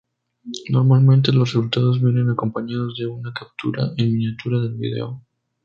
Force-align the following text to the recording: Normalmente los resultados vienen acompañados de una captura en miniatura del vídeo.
Normalmente 0.71 1.31
los 1.31 1.49
resultados 1.53 2.01
vienen 2.01 2.31
acompañados 2.31 2.97
de 2.97 3.05
una 3.05 3.31
captura 3.33 3.91
en 3.97 4.13
miniatura 4.17 4.59
del 4.59 4.73
vídeo. 4.73 5.21